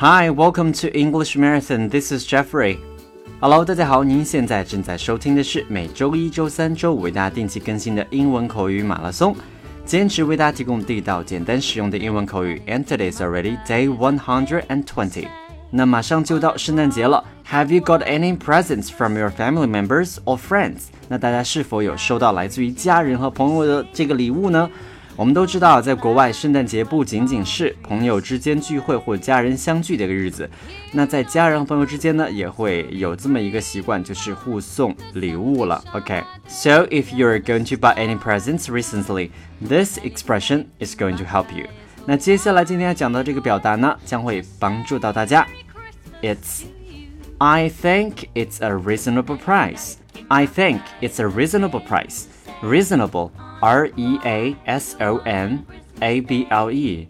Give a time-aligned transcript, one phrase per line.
[0.00, 1.88] Hi, welcome to English Marathon.
[1.88, 2.78] This is Jeffrey.
[3.40, 9.34] Hello，大家好，您现在正在收听的是每周一、周三、周五为大家定期更新的英文口语马拉松，
[9.84, 12.62] 坚持为大家提供地道、简单实用的英文口语。
[12.68, 15.26] And today is already day one hundred and twenty.
[15.72, 20.82] 那马上就到圣诞节了，Have you got any presents from your family members or friends？
[21.08, 24.70] 那大家是否有收到来自于家人和朋友的这个礼物呢？
[25.17, 30.49] 我们都知道，在国外，圣诞节不仅仅是朋友之间聚会或家人相聚的一个日子，
[30.91, 35.83] 那在家人和朋友之间呢，也会有这么一个习惯，就是互送礼物了。
[35.93, 39.29] OK，so if you're going to buy any presents recently,
[39.63, 41.67] this expression is going to help you.
[42.05, 45.47] 那接下来今天要讲的这个表达呢，将会帮助到大家。
[46.23, 46.63] It's
[47.37, 49.93] I think it's a reasonable price.
[50.29, 52.23] I think it's a reasonable price.
[52.61, 55.65] Reasonable, R E A S O N
[55.99, 57.07] A B L E.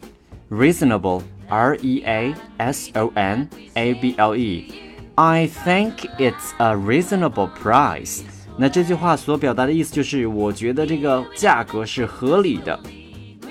[0.49, 4.71] Reasonable, R E A S O N A B L E.
[5.15, 8.21] I think it's a reasonable price.
[8.57, 12.79] 那这句话所表达的意思就是，我觉得这个价格是合理的。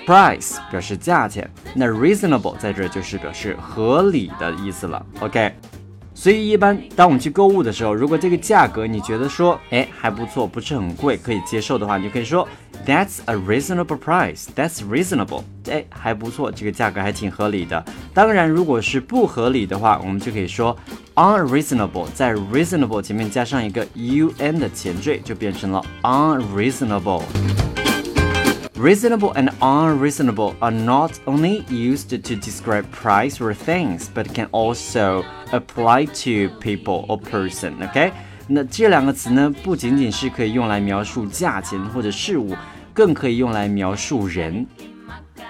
[0.05, 5.05] price 表示价钱，那 reasonable 在这就是表示合理的意思了。
[5.21, 5.53] OK，
[6.20, 12.46] 所以一般当我们去购物的时候，如果这个价格你觉得说，哎还不错，不是很贵，可以接受的话，你就可以说
[12.84, 14.46] That's a reasonable price.
[14.56, 15.44] That's reasonable.
[15.70, 17.84] 哎还不错，这个价格还挺合理的。
[18.12, 20.76] 当然，如果是不合理的话，我们就可以说
[21.14, 27.22] unreasonable，在 reasonable 前面加上一个 un 的前缀，就变成了 unreasonable。
[28.77, 36.05] Reasonable and unreasonable are not only used to describe price or things, but can also apply
[36.05, 37.73] to people or person.
[37.81, 38.11] OK，
[38.47, 42.55] 那这两个词呢，不仅仅是可以用来描述价钱或者事物，
[42.93, 44.65] 更可以用来描述人。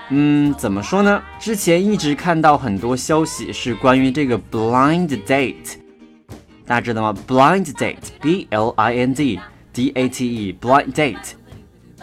[0.10, 1.24] 嗯，怎么说呢？
[1.40, 5.78] 之前一直看到很多消息是关于这个 blind date，
[6.68, 7.20] 大家知道吗？
[7.26, 9.40] blind date，b l i n d
[9.72, 11.34] d a t e，blind date。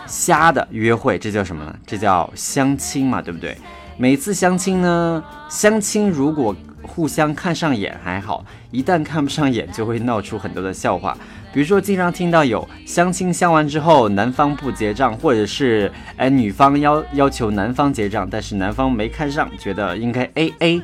[0.08, 1.76] 瞎的约会，这叫什么呢？
[1.86, 3.58] 这叫相亲嘛，对不对？
[3.98, 11.18] 每次相亲呢，相亲如果互相看上眼还好，一旦看不上眼，就会闹出很多的笑话。
[11.54, 20.82] 比如说，经常听到有相亲相完之后，男方不结账，或者是哎女方要要求男方结账，但是男方没看上，觉得应该 A A。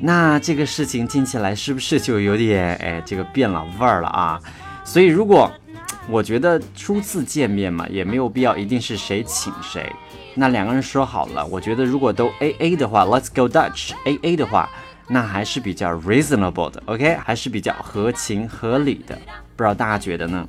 [0.00, 4.40] 那这个事情听起来是不是就有点哎这个变了味儿了啊？
[4.84, 5.50] 所以如果
[6.08, 9.90] 我觉得初次见面嘛，也没有必要一定是谁请谁。
[10.34, 14.68] 那两个人说好了，我觉得如果都 A A 的话，Let's go Dutch A A 的话，
[15.08, 19.16] 那还是比较 reasonable 的，OK，还是比较合情合理的。
[19.56, 20.46] 不知道大家觉得呢？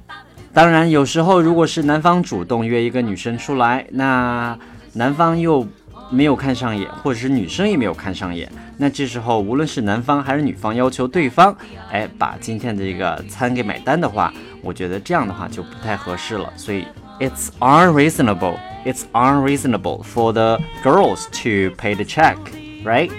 [0.53, 4.57] 当然，有时候如果是男方主动约一个女生出来，那
[4.94, 5.67] 男方又
[6.10, 11.56] 没有看上眼，或者是女生也没有看上眼，那这时候无论是男方还是女方要求对方，
[11.91, 14.32] 哎，把今天的这个餐给买单的话。
[14.62, 16.84] 我觉得这样的话就不太合适了，所以
[17.19, 18.58] it's unreasonable.
[18.84, 22.36] It's unreasonable for the girls to pay the check,
[22.84, 23.10] right?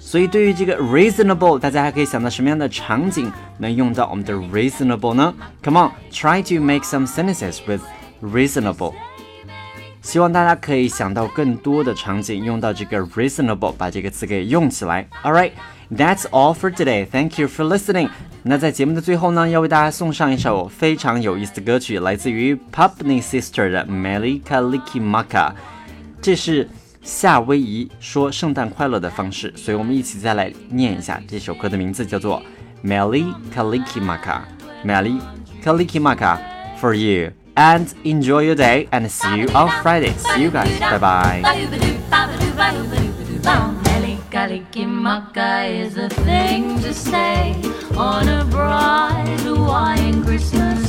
[0.00, 5.32] 所以对于这个 reasonable，大家还可以想到什么样的场景能用到我们的 reasonable 呢？
[5.62, 7.82] Come on, try to make some sentences with
[8.20, 8.94] reasonable.
[10.01, 15.07] 希望大家可以想到更多的场景用到这个 reasonable，把这个词给用起来。
[15.23, 15.51] All right,
[15.95, 17.05] that's all for today.
[17.05, 18.09] Thank you for listening.
[18.43, 25.51] 那在节目的最后呢，要为大家送上一首非常有意思的歌曲，来自于 Pupney Sister 的 Meli Kalikimaka。
[26.19, 26.67] 这是
[27.03, 32.41] 夏威夷说圣诞快乐的方式，所以我们一起再来念一下这首歌的名字，叫做
[32.83, 34.39] Meli Kalikimaka。
[34.83, 35.21] Meli
[35.63, 36.39] Kalikimaka
[36.81, 40.13] for you and enjoy your day and see you on Friday.
[40.13, 40.79] See you guys.
[40.79, 41.41] Bye bye.
[44.31, 47.53] Kalikimaka is a thing to say
[47.97, 50.80] on a bright Hawaiian Christmas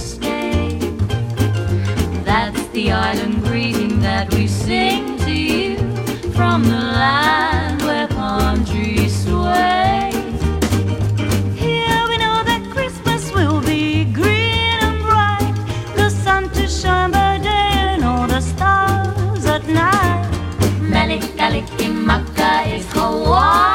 [21.37, 23.72] Kaliki Maka is Hawaii.